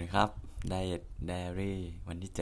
[0.00, 0.30] ดีครับ
[0.68, 2.32] diet diary วันที่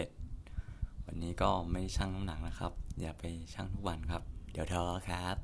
[0.46, 4.22] 7 วันนี้ก็ไม่ชั่งน้ำหนักนะครับ อย่าไปชั่งทุกวันครับ
[4.52, 5.36] เดี๋ยวท้อครับ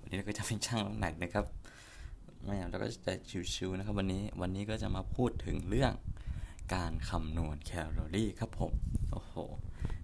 [0.00, 1.44] วันนี้เราก็จะไปชั่งน้ำหนักนะครับ
[2.44, 3.14] ไม่เราก็จะ
[3.54, 5.92] ชิลๆนะครับ วันนี้วันนี้ก็จะมาพูดถึงเรื่อง
[6.74, 8.72] การคำนวณแคลอรี่ครับผม
[9.12, 9.34] โอ้โห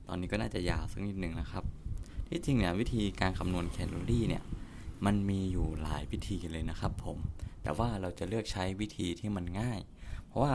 [0.06, 1.64] ตอนนี้ก็น่าจะยาวสักนิดหนึ่งนะครับ
[2.28, 4.42] ที่จริงเนี่ยวิธีการคำนวณแคลอรี่เนี่ย
[5.06, 7.18] มันมีอยู่หลายวิธีเลยนะครับผม
[7.62, 9.80] แต่ว่าเราจะเลือกใช้วิธีที่มันง่าย
[10.26, 10.52] เพราะว่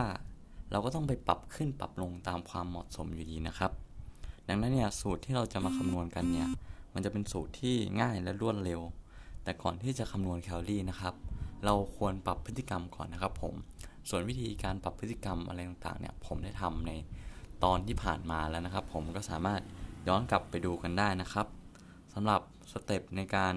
[0.72, 3.70] เราก็ต้องไปปรับขึ้นปรับลงตามความเหมาะสมอยู่ดีนะครับ
[4.48, 6.48] ดังนั้นเนี่ยสูตรที่เราจะมาคำนวณกันเนี่ย
[6.94, 8.80] มันจะเป็นสูตรที่ง่ายและรวดเร็ว
[9.44, 11.14] แต่ก่อนที่จะคำนวณแคลอรี่นะครับ
[11.64, 13.54] เราควรปรับพฤติกรรมก่อนนะครับผม
[14.08, 16.92] ส่วนวิธีการปรับพฤติกรรมอะไรต่างๆเนี่ยผมได้ทำใน
[17.64, 19.60] ตอนที่ผ่านมาแล้วนะครับ ผมก็สามารถ
[20.08, 21.46] ย้อนกลับไปดูกันได้นะครับ
[22.14, 22.40] สำหรับ
[22.72, 23.54] สเต็ปในการ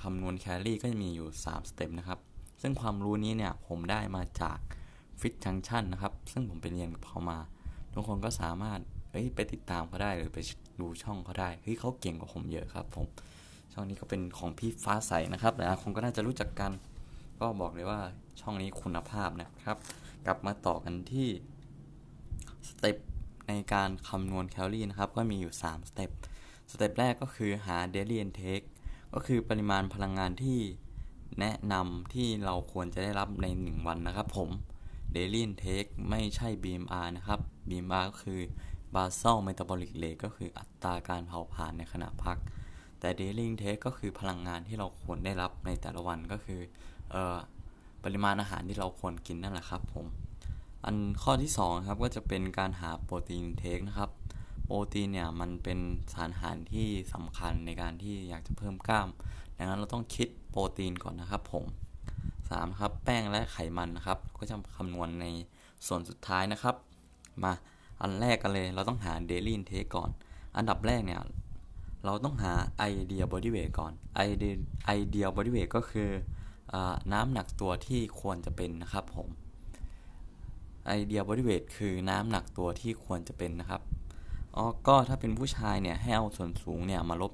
[0.00, 2.18] คำนวณแคลอรี่ก็จะมีอยู่ 3 สเต็ปนะครับ
[2.62, 4.58] ซึ่งความรู้นี้เนี่ยผมได้มาจาก
[5.20, 7.38] ฟิตจังชันนะครับ ซึ่งผมไปเรียนกับเขามา
[7.94, 8.80] ทุกคนก็สามารถ
[9.10, 10.38] เฮ้ยไปติดตามเขาได้หรือไป
[10.80, 13.06] ดูช่องเขาได้เฮ้ยเขาเก่งกว่าผมเยอะครับ ผม
[13.72, 16.72] ช่องนี้ก็เป็นของพี่ฟ้าใสนะครับหลายคนก็น่าจะรู้จักกัน
[17.40, 18.00] ก็บอกเลยว่า
[18.40, 19.78] ช่องนี้คุณภาพนะครับ
[20.26, 21.28] กลับมาต่อกันที่
[22.68, 22.96] step
[23.48, 26.10] ในการคำนวณแคลอรี่นะครับ ก็มีอยู่ 3 step
[26.72, 28.66] step แรกก็คือหา daily intake
[29.14, 30.58] ก็คือปริมาณพลังงานที่
[31.40, 34.50] แนะนำที่เราควรจะได้รับใน 1 วันนะครับผม
[35.14, 38.40] daily intake ไม่ใช่ BMR นะครับ BMR ก็คือ
[38.94, 42.38] basal metabolic rate ก็คืออัตราการเผาผลาญในขณะพัก
[43.00, 47.38] แต่ daily intake ก็คือพลังงานที่เราควรได้รับในแต่ละวันก็คือเออ
[48.04, 50.06] ปริมาณอาหารที่เราควรกินนั่นแหละครับผม
[50.84, 54.10] อันข้อที่2ครับก็จะเป็นการหาโปรตีนเทคนะครับ
[54.64, 55.78] โปรตีนเนี่ยมันเป็น
[56.12, 59.08] สารอาหารที่สำคัญในการที่อยากจะเพิ่มกล้าม
[59.56, 61.64] ดังนั้นเราต้องคิดโปรตีนก่อนนะครับผม
[62.48, 62.80] 3.
[62.80, 65.26] ครับแป้งและไขมันนะครับ ก็จะคำนวณใน
[65.86, 66.74] ส่วนสุดท้ายนะครับ
[67.42, 67.52] มา
[68.00, 70.10] อันแรกกันเลยเราต้องหา daily intake ก่อน
[70.56, 71.20] อันดับแรกเนี่ย
[72.04, 72.52] เราต้องหา
[72.90, 73.92] ideal body weight ก่อน
[74.98, 76.10] ideal body weight ก็คือ
[76.72, 76.74] อ
[77.12, 79.28] น้ำหนักตัวที่ควรจะเป็นนะครับผม
[80.98, 83.82] ideal body weight คือน้ำหนักตัวที่ควรจะเป็นนะครับ
[84.56, 87.32] อ๋อก็ถ้าเป็นผู้ชายเนี่ยให้เอาส่วนสูงเนี่ยมาลบ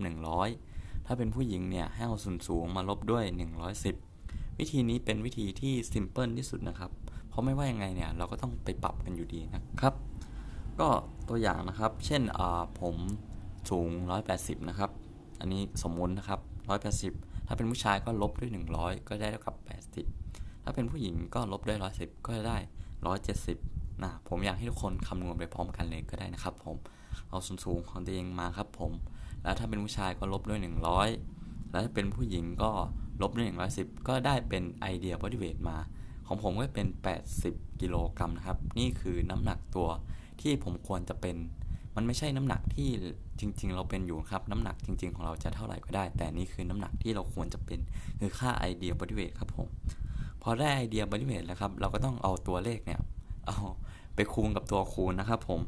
[0.52, 3.24] 100 ถ้าเป็นผู้หญิงเนี่ยให้เอาส่วนสูงมาลบด้วย
[3.70, 4.13] 110
[4.58, 6.90] วิธีนี้เป็นวิธีที่ซิมเพิลที่สุดนะครับ
[7.28, 9.94] เพราะไม่ว่ายังไงเนี่ยเราก็ต้องไปปรับกันอยู่ดีนะครับ
[10.80, 10.88] ก็
[11.28, 12.22] ตัวอย่างนะครับ เช่น
[12.80, 12.96] ผม
[13.70, 13.88] สูง
[14.28, 14.90] 180 นะครับ
[15.40, 16.40] อันนี้สมมุตินะครับ
[16.94, 19.56] 180 ถ้าเป็นผู้ชายก็ลบด้วย 100 ก็ได้เท่ากับ
[20.10, 22.58] 80 ถ้าเป็นผู้หญิงก็ลบด้วย 110 ก็จะได้
[23.30, 26.76] 170 นะ ผมอยากให้ทุกคนคำนวณไปพร้อมกันเลยก็ได้นะครับ ผม
[27.28, 28.92] เอาส่วนสูงของตัวเองมาครับผม
[29.42, 30.60] แล้วถ้าเป็นผู้ชายก็ลบด้วย
[31.20, 32.70] 100 แล้วถ้าเป็นผู้หญิงก็
[33.22, 35.76] ลบด้วย110 ก็ได้เป็นไอเดียบอดี้เวทมา
[36.26, 36.88] ของผมก็เป็น
[37.34, 39.88] 80 กิโลกรัมนะครับ นี่คือน้ำหนักตัว
[40.40, 41.36] ที่ผมควรจะเป็น
[41.96, 42.88] มันไม่ใช่น้ำหนักที่
[43.40, 47.78] จริง ๆ เราเป็นอยู่ครับ น้ำหนักจริง ๆ ของเราจะเท่าไหร่ก็ได้ แต่นี่คือน้ำหนักที่เราควรจะเป็น
[48.20, 49.68] คือค่า ideal body weight ครับผม
[50.42, 53.00] พอได้ ideal body weight แล้วครับ เราก็ต้องเอาตัวเลขเนี่ย
[53.46, 53.58] เอา
[54.14, 55.60] ไปคูณกับตัวคูณนะครับผม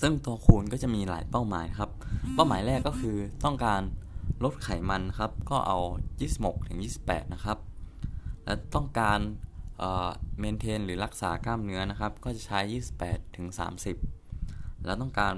[0.00, 1.90] ซึ่งตัวคูณก็จะมีหลายเป้าหมายครับ
[2.34, 3.82] เป้าหมายแรกก็คือต้องการ
[4.44, 5.78] ลดไขมันครับ ก็เอา
[6.22, 7.58] 26ถึง28 นะครับ
[8.44, 9.20] และต้องการ
[10.38, 12.58] maintain หรือรักษากล้ามเนื้อนะครับ ก็จะใช้
[12.98, 13.46] 28ถึง
[14.16, 15.34] 30 แล้วต้องการ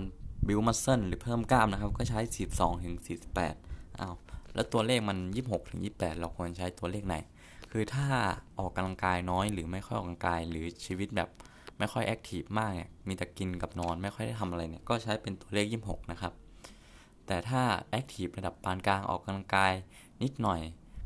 [0.47, 2.21] build muscle หรือเพิ่มกล้ามนะครับ ก็ใช้
[2.53, 2.95] 42ถึง
[3.49, 4.15] 48อ้าว
[4.55, 7.17] แล้วตัวเลขมัน 26ถึง28 เราควรใช้ตัวเลขไหน
[7.71, 8.07] คือถ้า
[8.59, 11.29] ออกกำลังกายน้อยหรือไม่ค่อยออกกำลังกายหรือชีวิตแบบ
[11.79, 16.33] ไม่ค่อย active มากเนี่ย มีแต่กินกับนอนไม่ค่อยได้ทำอะไรเนี่ย ก็ใช้เป็นตัวเลข 26 นะครับ
[17.33, 19.73] แต่ถ้า active ระดับปานกลางออกกำลังกาย
[20.23, 20.61] นิดหน่อย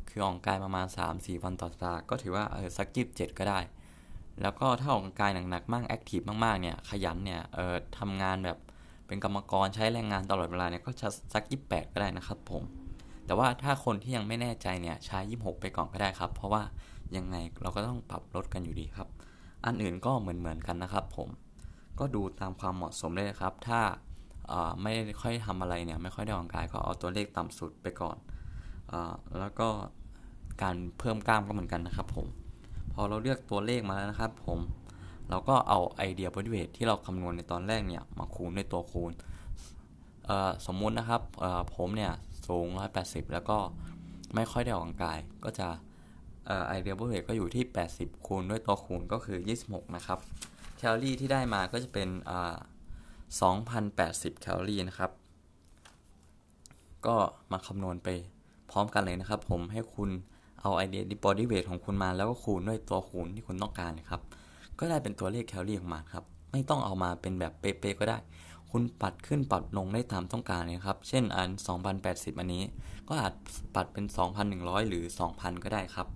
[0.09, 3.59] คือออกกำลังกายประมาณ 3-4 วันต่อสัปดาห์ก็ถือว่าเออสักยีิบเจ็ดก็ได้
[4.41, 8.57] แล้วก็ถ้าออกกำลังกายหนักๆมากแอคทีฟมากๆเนี่ยขยันเนี่ยเออทำงานแบบ
[9.07, 12.63] เป็นกรรมกรใช้แรงงานตลอดเวลาเนี่ยก็จะสักยี่แปดก็ได้นะครับผม
[13.25, 16.61] แต่ว่าถ้าคนที่ยังไม่แน่ใจเนี่ยใช้ยี่หกไปก่อนก็ได้ครับ เพราะว่า
[17.15, 19.07] ยังไงเราก็ต้องปรับลดกันอยู่ดีครับ
[19.65, 21.29] อันอื่นก็เหมือนเหมือนกันนะครับผม
[21.99, 23.79] ก็ดูตามความเหมาะสมเลยครับ ถ้า
[24.81, 28.17] ไม่ได้ค่อยทำอะไรเนี่ยไม่ค่อยได้ออกกำลังกายก็เอาตัวเลขต่ำสุดไปก่อน
[28.91, 28.93] อ
[29.39, 29.69] แล้วก็
[30.61, 32.27] การเพิ่มกล้ามก็เหมือนกันนะครับผม
[32.93, 34.59] พอเราเลือกตัวเลขมาแล้วนะครับ ผม
[35.29, 39.11] เราก็เอาไอเดียบริเวทที่เราคำนวณในตอนแรกเนี่ยมาคูณด้วยตัวคูณ
[40.67, 41.21] สมมุตินะครับ
[41.75, 42.11] ผมเนี่ย
[42.47, 42.67] สูง
[42.99, 43.57] 180 แล้วก็
[44.35, 45.67] ไม่ค่อยได้ออกกำลังกายก็จะ
[46.67, 47.63] ไอเดียบริเวทก็อยู่ที่
[47.95, 50.19] 80 คูณด้วยตัวคูณก็คือ 26 นะครับ
[50.77, 52.09] แคลอรี่ที่ได้มาก็จะเป็น
[53.35, 55.11] 2,080 แคลอรี่นะครับ
[57.05, 57.15] ก็
[57.51, 58.07] มาคำนวณไป
[58.71, 60.09] พร้อมกันเลยนะครับ ผมให้คุณ
[60.61, 64.21] เอา ideal body weight ของคุณมาแล้วก็คูณด้วยตัวคูณที่คุณต้องการนะครับ
[64.79, 68.17] ก็ได้เป็นตัวเลขแคลอรี่ออกมาครับ ไม่ต้องเอามาเป็นแบบเป๊ะๆก็ได้
[68.71, 71.49] คุณปัดขึ้นปัดลงได้ตามต้องการเลยครับ เช่นอัน
[71.93, 72.63] 2080 อันนี้
[73.07, 73.33] ก็อาจ
[73.75, 74.05] ปัดเป็น
[74.47, 75.03] 2,100 หรือ
[75.33, 76.07] 2,000 ก็ได้ครับ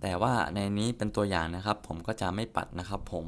[0.00, 3.24] แต่ว่าในนี้เป็นตัวอย่างนะครับ ผมก็จะไม่ปัดนะครับผม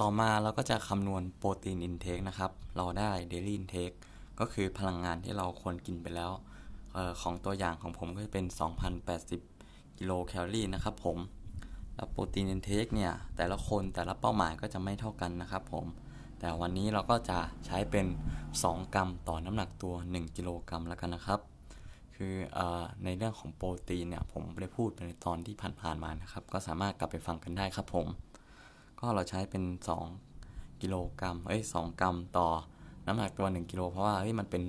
[0.00, 3.90] ต่อมาเราก็จะคำนวณ protein intake นะครับ เราได้ daily intake
[4.40, 8.46] ก็คือพลังงานที่เราควรกินไปแล้วเออของตัวอย่างของผมก็จะเป็น
[9.22, 11.18] 2,080 กิโลแคลอรี่นะครับผม
[11.94, 15.86] แล้ว protein intake เนี่ยแต่ละคนแต่ละเป้าหมายก็จะไม่เท่ากันนะครับผม
[16.38, 18.06] แต่วันนี้เราก็จะใช้เป็น
[18.50, 21.40] 2 กรัมต่อน้ำหนักตัว 1 กิโลกรัมแล้วกันนะครับ
[22.16, 22.58] คืออ
[23.04, 28.08] ในเรื่องของโปรตีนเนี่ยผมได้พูดไปในตอนที่ผ่านๆมานะครับ ก็สามารถกลับไปฟังกันได้ครับผม
[29.04, 29.64] ก็เราใช้เป็น
[30.22, 32.48] 2 กิโลกรัมเอ้ย2กรัมต่อ
[33.06, 34.62] น้ำหนักตัว 1 กิโล เพราะว่าเฮ้ยมันเป็น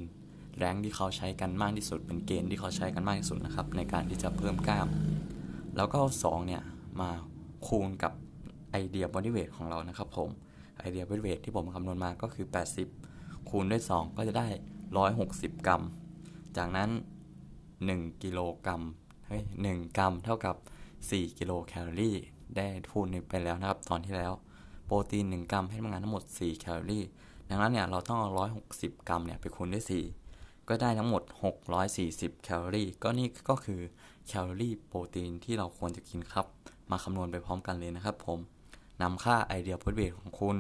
[0.57, 4.87] แรงที่เขาใช้กันมากที่สุด เป็นเกณฑ์ที่เขาใช้กันมากที่สุดนะครับ ในการที่จะเพิ่มกล้าม
[5.75, 6.61] แล้วก็เอา2เนี่ย
[6.99, 7.09] มา
[7.67, 8.13] คูณกับ
[8.71, 10.29] ideal body weight ของเรานะครับผม
[10.77, 12.45] ideal body weight ที่ผมคำนวณมาก็คือ
[12.95, 14.47] 80 คูณด้วย 2 ก็จะได้
[15.07, 15.83] 160 กรัม
[16.57, 16.89] จากนั้น
[17.55, 18.81] 1 กิโลกรัม
[19.27, 20.55] เฮ้ย1กรัมเท่ากับ
[20.97, 22.17] 4 กิโลแคลอรี่
[22.57, 24.33] ได้พูดไปแล้วนะครับ ตอนที่แล้ว
[24.85, 27.03] โปรตีน 1 กรัมให้พลังงานทั้งหมด 4 แคลอรี่
[27.49, 28.29] ดังนั้นเนี่ยเราต้องเอา
[28.69, 29.85] 160 กรัมเนี่ยไปคูณด้วย
[30.25, 31.21] 4 ก็ได้ทั้งหมด
[31.83, 33.81] 640 แคลอรี่ ก็นี่ก็คือ
[34.27, 36.45] แคลอรี่โปรตีนที่เราควรจะกินครับ
[36.91, 38.39] มาคำนวณไปพร้อมกันเลยนะครับผม
[39.01, 40.57] นำค่าไอเดียโพสเวทของคุณ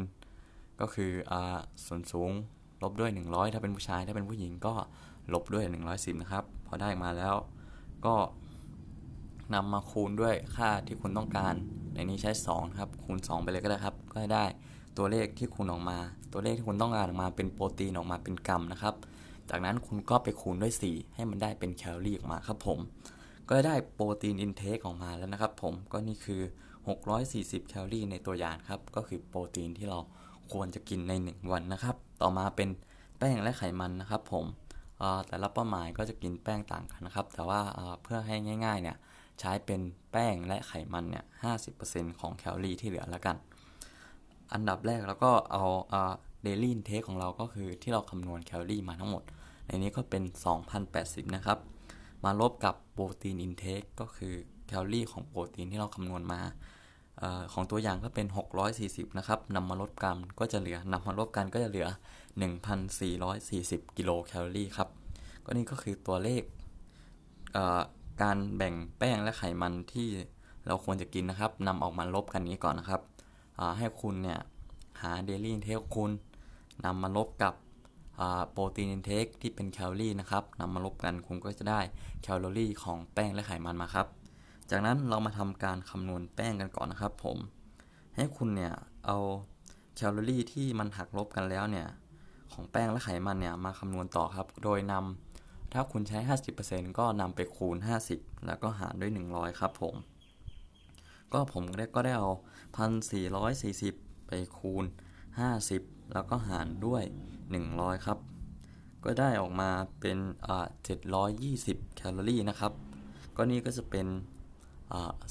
[0.79, 2.31] ก็คืออ่าส่วนสูง
[2.83, 4.73] ลบด้วย 100 ถ้าเป็นผู้ชาย ถ้าเป็นผู้หญิงก็
[5.33, 5.63] ลบด้วย
[5.93, 7.35] 110 นะครับ พอได้มาแล้ว
[8.05, 8.15] ก็
[9.53, 11.53] นำมาคูณด้วยค่าที่คุณต้องการ
[11.93, 14.45] ในนี้ใช้2ครับคูณ 2 ไปเลยก็ได้ครับ ก็ได้
[14.97, 15.97] ตัวเลขที่คุณออกมา
[16.33, 18.95] ตัวเลขที่คุณต้องการออกมาเป็นโปรตีนออกมาเป็นกรัมนะครับ
[19.49, 22.79] จากนั้นคุณก็ไปคูณด้วย 4 ให้มันได้เป็นแคลอรี่ออกมาครับผม
[23.49, 26.41] ก็ได้ protein intake ออกมาแล้วนะครับผมก็นี่คือ
[27.05, 29.99] 640 แคลอรี่ในตัวอย่างครับ ก็คือโปรตีนที่เรา
[30.51, 32.69] ควรจะกินใน 1 วันนะครับ ต่อมาเป็น
[33.17, 34.45] แป้งและไขมันนะครับผม
[35.27, 37.61] แต่ละเป้าหมายก็จะกินแป้งต่างกันนะครับ แต่ว่า
[38.03, 38.35] เพื่อให้
[38.65, 38.97] ง่าย ๆเนี่ย
[39.39, 39.81] ใช้เป็น
[40.11, 41.25] แป้งและไขมันเนี่ย
[41.71, 43.37] 50%ของแคลอรี่ที่เหลือแล้วกัน
[44.53, 45.63] อันดับแรกเราก็เอา
[46.43, 49.23] daily intake ของเราก็คือที่เราคำนวณแคลอรี่มาทั้งหมด
[49.67, 50.23] ในนี้ก็เป็น
[50.79, 51.57] 2,080 นะครับ
[52.23, 54.33] มาลบกับ protein intake ก็คือ
[54.67, 56.41] แคลอรี่ของโปรตีนที่เราคำนวณมาเอ
[57.21, 58.27] อของตัวอย่างก็เป็น
[58.71, 61.87] 640 นะครับนำมาลดกันก็จะเหลือนำมาลบกันก็จะเหลือ
[62.77, 64.89] 1,440 กิโลแคลอรี่ครับ
[65.45, 66.43] ก็นี่ก็คือตัวเลข
[68.21, 70.09] การแบ่งแป้งและไขมันที่
[70.65, 73.01] เราควรจะกินนะครับนำออกมาลบกันนี้ก่อนนะครับ
[73.77, 74.39] ให้คุณเนี่ย
[75.01, 76.11] หา daily intake คุณ
[76.85, 77.53] นำมาลบกับ
[78.51, 81.79] protein intake ที่เป็นแคลอรี่นะครับนำมาลบกันคุณก็จะได้
[82.21, 84.07] แคลอรี่ของแป้งและไขมันมาครับ
[84.69, 87.37] จากนั้นเรามาทำการคำนวณแป้งกันก่อนนะครับผม
[88.15, 88.73] ให้คุณเนี่ย
[89.05, 89.17] เอา
[89.95, 91.87] แคลอรี่ที่มันหักลบกันแล้วเนี่ย
[92.53, 95.32] ของแป้งและไขมันเนี่ยมาคำนวณต่อครับ โดยนำ
[95.73, 96.19] ถ้าคุณใช้
[96.59, 97.77] 50%ก็นำไปคูณ
[98.11, 99.95] 50 แล้วก็หารด้วย 100 ครับผม
[101.33, 101.63] ก็ผม
[101.95, 102.31] ก็ได้เอา
[103.29, 104.85] 1,440 ไปคูณ
[105.49, 107.03] 50 แล้วก็หารด้วย
[107.53, 108.17] 100 ครับ
[109.03, 110.17] ก็ได้ออกมาเป็น
[110.47, 110.67] อ่า
[111.31, 112.71] 720 แคลอรี่นะครับ
[113.35, 114.07] ก็นี่ก็จะเป็น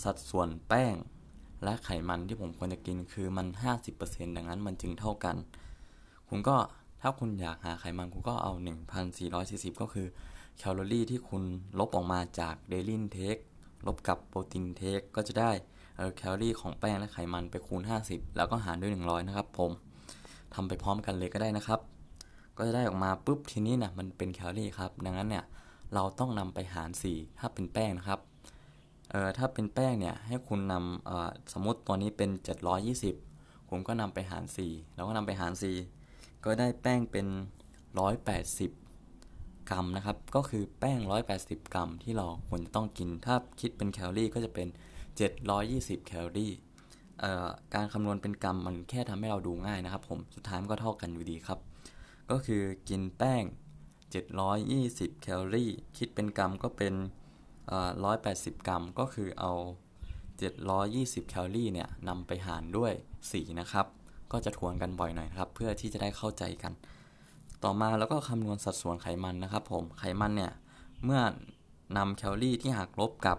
[0.03, 0.95] สัดส่วนแป้ง
[1.65, 3.47] และไขมันที่ผมควรจะกินคือมัน
[3.93, 5.37] 50%ดังนั้นมันจึงเท่ากัน
[6.29, 6.57] คุณก็
[7.01, 8.53] ถ้าคุณอยากหาไขมันคุณก็เอา
[9.17, 10.07] 1,440 ก็คือ
[10.59, 11.43] แคลอรี่ที่คุณ
[11.79, 13.37] ลบออกมาจากเดลินเทค
[13.87, 15.51] ลบกับโปรตีนเทคก็จะได้
[16.17, 19.71] แคลอรี่ของแป้งและไขมันไปคูณ 50 แล้วก็หารด้วย 100 นะครับผม
[20.55, 21.81] ทำไปพร้อมกันเลยก็ได้นะครับ
[22.57, 25.45] ก็จะได้ออกมาปุ๊บทีนี้นะมันเป็นแคลอรี่ครับ ดังนั้นเนี่ย
[25.95, 28.21] เราต้องนำไปหาร 4 ถ้าเป็นแป้งนะครับ
[29.11, 32.31] เอ่อถ้าเป็นแป้งเนี่ยให้คุณนำเอ่อสมมติตัวนี้เป็น
[33.01, 35.53] 720คุณก็นำไปหาร 4 แล้วก็นำไปหาร
[35.99, 37.27] 4 ก็ได้แป้งเป็น
[38.07, 38.82] 180
[39.71, 40.99] กรัมนะครับ ก็คือแป้ง
[41.37, 44.69] 180 กรัม ที่เราควรจะต้องกิน ถ้าคิดเป็นแคลอรี่ก็จะเป็น
[45.39, 46.53] 720 แคลอรี่
[47.75, 51.59] การคำนวณเป็นกรัมมันแค่ทำให้เราดูง่ายนะครับ ผม สุดท้ายมันก็เท่ากันอยู่ดีครับ
[52.31, 53.43] ก็คือกินแป้ง
[54.33, 56.95] 720 แคลอรี่ คิดเป็นกรัมก็เป็น
[57.81, 59.53] 180 กรัม ก็คือเอา
[60.43, 62.93] 720 แคลอรี่เนี่ยนำไปหารด้วย
[63.27, 63.87] 4 นะครับ
[64.33, 66.73] ก็จะทวนกันบ่อยหน่อยครับ เพื่อที่จะได้เข้าใจกัน
[67.65, 70.53] ต่อมาแล้วก็คำนวณสัดส่วนไขมันนะครับผม ไขมันเนี่ย
[71.05, 71.21] เมื่อ
[71.97, 73.39] นำแคลอรี่ที่หักลบกับ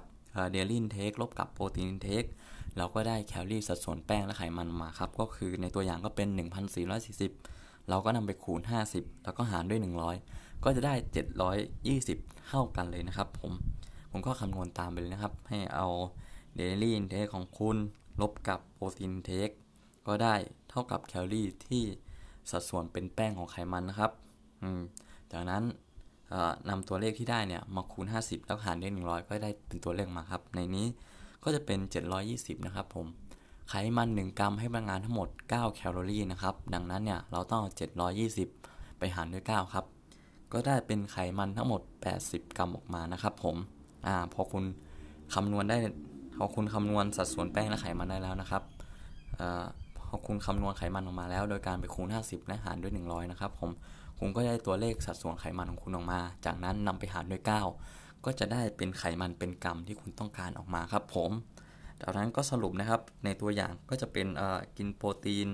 [0.52, 2.24] เดลินเทคลบกับโปรตีนเทค
[2.78, 6.28] เราก็ได้แคลอรี่สัดส่วนแป้งและไขมันมาครับ ก็คือในตัวอย่างก็เป็น
[7.10, 8.62] 1,440 เราก็นำไปคูณ
[8.94, 9.80] 50 แล้วก็หารด้วย
[10.22, 10.94] 100 ก็จะได้
[11.70, 13.52] 720 เท่ากันเลยนะครับผม
[14.12, 15.88] ผมก็คำนวณตามไปเลยนะครับ ให้เอา
[16.60, 17.78] daily intake ของคุณ
[18.22, 19.54] ลบกับ protein intake
[20.08, 20.36] ก็ได้
[20.70, 21.84] เท่ากับแคลอรี่ที่
[22.52, 24.12] สัดส่วนเป็นแป้งของไขมันนะครับ
[25.32, 25.64] จากนั้น
[26.70, 30.88] นำตัวเลขที่ได้เนี่ยมาคูณ 50 แล้วหารด้วย 100 ก็ได้เป็นตัวเลขมาครับ ในนี้
[31.44, 31.80] ก็จะเป็น
[32.24, 33.08] 720 นะครับผม
[33.70, 37.72] ไขมัน 1 กรัมให้พลังงานทั้งหมด 9 แคลอรี่นะครับ ดังนั้นเนี่ยเราต้องเอา
[38.36, 39.86] 720 ไปหารด้วย 9 ครับ
[40.54, 41.82] ก็ได้เป็นไขมันทั้งหมด
[42.20, 43.56] 80 กรัมออกมานะครับผม
[44.08, 44.64] อ่า พอคุณ
[45.34, 45.78] คำนวณได้
[46.38, 48.64] พอคุณคำนวณสัดส่วนแป้งและไขมันได้แล้วนะครับ
[49.42, 49.44] อ
[49.83, 49.83] พ
[50.16, 53.72] อคุณคำนวณไขมันออกมาแล้ว โดยการไปคูณ 50 และหารด้วย 100 นะครับผม
[54.20, 61.32] คุณก็ได้ตัวเลขสัดส่วนไขมันของคุณออกมา จากนั้นนำไปหารด้วย 9 ก็จะได้เป็นไขมันเป็นกรัมที่คุณต้องการออกมาครับผม
[62.02, 64.28] จากนั้นก็สรุปนะครับ ในตัวอย่างก็จะเป็น
[64.78, 65.48] กินโปรตีน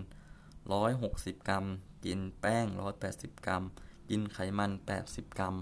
[0.69, 1.65] 160 กรัม
[2.05, 2.65] กินแป้ง
[3.05, 3.63] 180 กรัม
[4.09, 4.71] กินไขมัน
[5.05, 5.55] 80 กรัม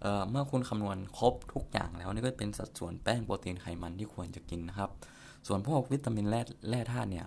[0.00, 4.90] เเมื่อคุณคำนวณครบทุกอย่างแล้วนี่ก็เป็นสัดส่วนแป้งโปรตีนไขมันที่ควรจะกินนะครับ
[5.46, 6.40] ส่วนพวกวิตามินแร่
[6.70, 7.26] แร่ธาตุเนี่ย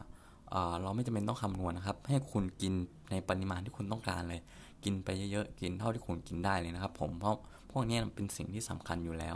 [0.82, 2.74] เราไม่จำเป็นต้องคำนวณนะครับ ให้คุณกิน
[3.12, 4.42] ในปริมาณที่คุณต้องการเลย
[4.84, 7.38] กินไปเยอะๆ กินเท่าที่คุณกินได้เลยนะครับ ผม เพราะ
[7.72, 9.36] พวกนี้เป็นสิ่งที่สำคัญอยู่แล้ว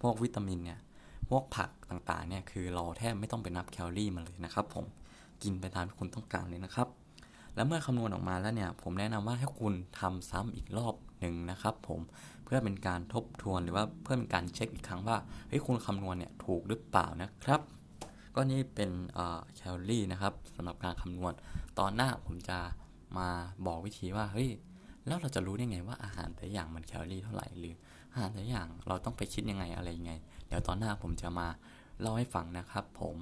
[0.00, 0.78] พวกวิตามินเนี่ย
[1.28, 4.84] พวกผักต่างๆ เนี่ยคือเราแทบไม่ต้องไปนับแคลอรี่มาเลยนะครับ ผม
[5.42, 6.88] กินไปตามที่คุณต้องการเลยนะครับ
[7.54, 12.00] แล้วเมื่อคำนวณออกมาแล้วเนี่ย ผมแนะนำว่าให้คุณทำซ้ำอีกรอบหนึ่งนะครับ ผม
[12.44, 15.16] เพื่อเป็นการทบทวนหรือว่าเพื่อเป็นการเช็คอีกครั้งว่า
[15.48, 17.60] เฮ้ย คุณคำนวณเนี่ยถูกหรือเปล่านะครับ
[18.34, 18.90] ก็นี่เป็น
[19.56, 21.32] แคลอรี่นะครับสำหรับการคำนวณ
[21.78, 22.58] ตอนหน้าผมจะ
[23.18, 23.28] มา
[23.66, 24.50] บอกวิธีว่าเฮ้ย
[25.06, 27.74] แล้วเราจะรู้ได้ไงว่าอาหารแต่อย่างมันแคลอรี่เท่าไหร่หรือ
[28.12, 30.12] อาหารแต่อย่างเราต้องไปคิดยังไงอะไรยังไง
[30.46, 31.48] เดี๋ยวตอนหน้าผมจะมา
[32.00, 33.16] เล่าให้ฟังนะครับผม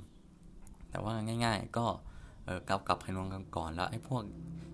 [0.90, 1.14] แต่ว่า
[1.44, 1.86] ง่าย ๆ ก็
[2.44, 4.22] เออกลับกลับคำนวณกันก่อนแล้วไอ้พวก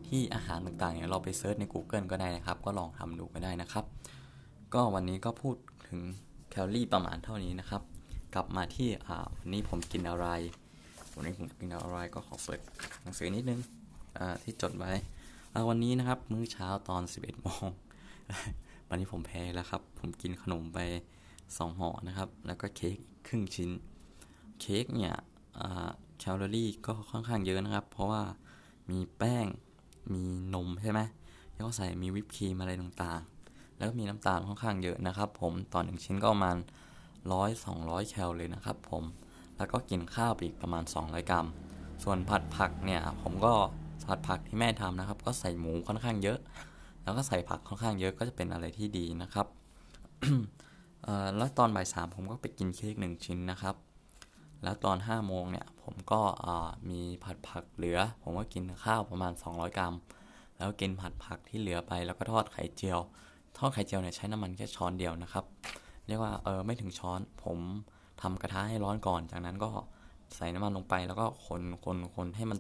[0.09, 3.85] ที่อาหารต่างๆเนี่ยเราไปเซิร์ชใน Google ก็ได้นะครับ ก็ลองทำดูก็ได้นะครับ
[4.75, 5.57] ก็วันนี้ก็พูด
[5.89, 6.01] ถึง
[6.51, 7.83] แคลอรี่ประมาณเท่านี้นะครับ
[8.37, 8.89] กลับมาที่
[9.41, 10.27] วันนี้ผมกินอะไร
[11.15, 12.61] วันนี้ผมกินอะไรก็ขอเปิด
[13.03, 13.61] หนังสือนิดนึง
[14.43, 14.93] ที่จดไว้
[15.69, 17.67] วันนี้นะครับ มื้อเช้าตอน 11โมง
[18.89, 20.79] วันนี้ผมแพ้แล้วครับ ผมกินขนมไป
[21.35, 23.71] 2ห่อนะครับ แล้วก็เค้กครึ่งชิ้น
[24.61, 25.15] เค้กเนี่ย
[26.19, 28.23] แคลอรี่ก็ค่อนข้างเยอะนะครับ เพราะว่า
[28.91, 29.47] มีแป้ง
[30.13, 30.23] มี
[30.55, 31.01] นมใช่ไหม
[31.55, 36.59] แล้วก็ใส่มีวิปครีมอะไรต่างๆ แล้วก็มีน้ำตาลค่อนข้างเยอะนะครับ ผมตอนหนึ่งชิ้นก็ประมาณ
[37.33, 39.05] ร้อยสองร้อยแคลเลยนะครับผม
[39.57, 41.47] แล้วก็กินข้าวอีกประมาณ 200 กรัม
[42.03, 43.53] ส่วนผัดผักเนี่ยผมก็
[44.07, 46.39] ผัดผักที่แม่ทำนะครับ ก็ใส่หมูค่อนข้างเยอะ
[47.03, 49.47] แล้วก็ใส่ผักค่อนข้างเยอะก็จะเป็นอะไรที่ดีนะครับ
[51.37, 53.75] แล้วตอนบ่ายสามผมก็ไปกินเค้กหนึ่งชิ้นนะครับ
[54.63, 56.21] แล้วตอน5โมงเนี่ยผมก็
[56.91, 59.95] มีผัดผักเหลือ ผมก็กินข้าวประมาณ 200 กรัม
[60.57, 63.01] แล้วกินผัดผักที่เหลือไปแล้วก็ทอดไข่เจียว
[63.59, 65.45] ทอดไข่เจียวเนี่ยใช้น้ำมันแค่ช้อนเดียวนะครับ
[66.07, 67.59] เรียกว่าเออไม่ถึงช้อน ผม
[68.23, 69.71] ทำกระทะให้ร้อนก่อน จากนั้นก็
[70.37, 72.59] ใส่น้ำมันลงไป แล้วก็คนคนคนให้มัน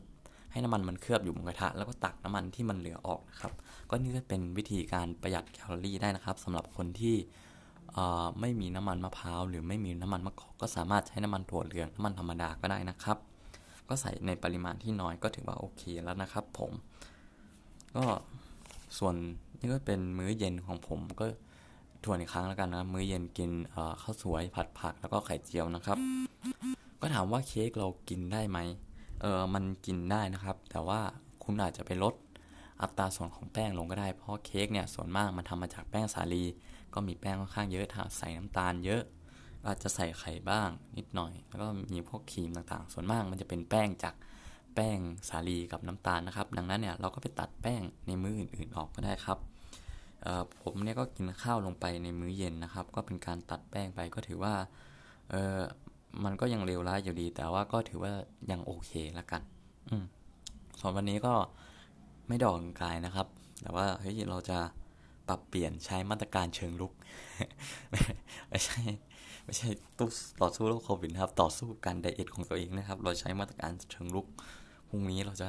[0.52, 3.52] ให้น้ำมันมันเคลือบอยู่บนกระทะ แล้วก็ตักน้ำมันที่มันเหลือออกนะครับ
[3.90, 7.16] ก็นี่ก็เป็นวิธีการประหยัดแคลอรี่ได้นะครับสำหรับคนที่
[8.40, 13.18] ไม่มีน้ำมันมะพร้าวหรือไม่มีน้ำมันมะกอกก็สามารถใช้น้ำมันถั่วเหลืองน้ำมันธรรมดาก็ได้นะครับ
[13.88, 16.72] ก็ใส่ในปริมาณที่น้อยก็ถือว่าโอเคแล้วนะครับ ผม
[17.96, 18.04] ก็
[18.98, 19.14] ส่วน
[19.58, 21.26] นี่ก็เป็นมื้อเย็นของผมก็
[22.06, 23.50] ทวนอีกครั้งแล้วกันนะมื้อเย็นกิน
[24.02, 25.98] ข้าวสวยผัดผักแล้วก็ไข่เจียวนะครับ
[27.00, 28.58] ก็ถามว่าเค้กเรากินได้ไหม
[29.20, 31.00] เออมันกินได้นะครับ แต่ว่า
[31.44, 32.14] คุณอาจจะไปลด
[32.82, 36.44] อัตราส่วนของแป้งลงก็ได้ เพราะเค้กเนี่ยส่วนมากมันทำมาจากแป้งสาลี
[36.94, 39.02] ก็มีแป้งค่อนข้างเยอะถ้าใส่น้ำตาลเยอะ
[39.66, 44.14] อาจจะใส่ไข่บ้างนิดหน่อย แล้วก็มีพวกครีมต่างๆ ส่วนมากมันจะเป็นแป้งจาก
[44.74, 44.98] แป้ง
[45.28, 49.38] สาลีกับน้ำตาลนะครับ ดังนั้นเนี่ยเราก็ไปตัดแป้งในมื้ออื่นๆออกก็ได้ครับ
[50.62, 54.54] ผมเนี่ยก็กินข้าวลงไปในมื้อเย็นนะครับ ก็เป็นการตัดแป้งไปก็ถือว่า
[55.30, 55.60] เออ
[56.24, 58.12] มันก็ยังเลวร้ายอยู่ดี แต่ว่าก็ถือว่า
[58.50, 59.42] ยังโอเคละกัน
[59.90, 60.04] อืม
[60.80, 61.34] ส่วนวันนี้ก็
[62.28, 63.26] ไม่ดอกกายนะครับ
[63.62, 64.58] แต่ว่าเฮ้ยเราจะ
[65.28, 66.92] ปรับเปลี่ยนใช้มาตรการเชิงลุก
[68.48, 68.80] ไม่ใช่
[69.44, 69.68] ไม่ใช่
[69.98, 70.08] ตู้
[70.40, 74.26] ต่อสู้โรคโควิดครับ ต่อสู้การไดเอทของตัวเองนะครับ เราใช้มาตรการเชิงลุก
[74.88, 75.48] พรุ่งนี้เราจะ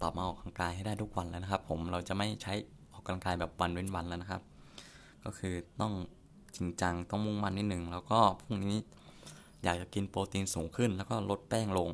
[0.00, 2.54] ปรับมาออกกำลังกายให้ได้ทุกวันแล้วนะครับ ผมเราจะไม่ใช้
[3.02, 4.42] กกำลังกายแบบวันเว้นวันแล้วนะครับ
[5.24, 5.92] ก็คือต้อง
[6.56, 8.76] จริงจังต้องมุ่งมั่นนิดหนึ่งแล้วก็พรุ่งนี้
[9.64, 11.88] อยากจะกินโปรตีนสูงขึ้น แล้วก็ลดแป้งลง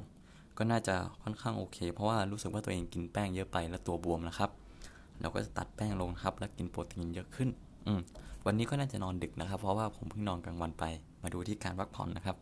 [0.59, 4.51] ก็น่าจะค่อนข้างโอเค เพราะว่ารู้สึกว่าตัวเองกินแป้งเยอะไปแล้วตัวบวมนะครับ
[5.21, 7.49] เราก็จะตัดแป้งลงครับ แล้วกินโปรตีนเยอะขึ้น
[7.87, 8.01] อืม
[8.47, 10.85] วันนี้ก็น่าจะนอนดึกนะครับ เพราะว่าผมเพิ่งนอนกลางวันไป
[11.23, 12.37] มาดูที่การพักผ่อนนะครับ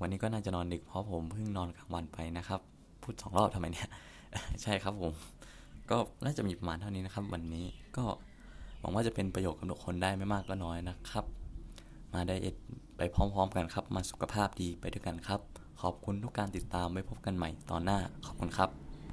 [0.00, 2.60] วันนี้ก็น่าจะนอนดึกเพราะผมเพิ่งนอนกลางวันไปนะครับ
[3.02, 3.88] พูดสองรอบทำไมเนี่ย
[4.62, 5.12] ใช่ครับผม
[5.90, 7.66] ก็น่าจะมีประมาณเท่านี้นะครับ วันนี้
[7.96, 8.04] ก็
[8.80, 11.24] หวังว่าจะเป็นประโยชน์กับทุกคนได้ไม่มากก็น้อยนะครับ
[12.12, 12.56] มาไดเอท
[12.96, 15.40] ไปพร้อม ๆ กันครับ มาสุขภาพดีไปด้วยกันครับ
[15.82, 18.87] ขอบคุณทุกการติดตามไว้พบกันใหม่ตอนหน้าขอบคุณครับ